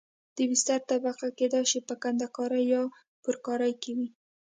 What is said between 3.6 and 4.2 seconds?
کې وي